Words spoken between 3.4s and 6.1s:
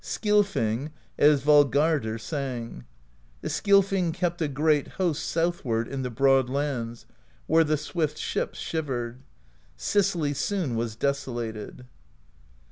The Skilfing kept a great host Southward in the